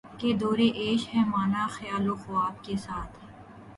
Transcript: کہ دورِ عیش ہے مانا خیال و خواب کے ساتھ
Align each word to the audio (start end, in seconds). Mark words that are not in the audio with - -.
کہ 0.19 0.29
دورِ 0.41 0.59
عیش 0.75 1.01
ہے 1.13 1.21
مانا 1.27 1.63
خیال 1.71 2.05
و 2.09 2.15
خواب 2.15 2.55
کے 2.65 2.75
ساتھ 2.77 3.13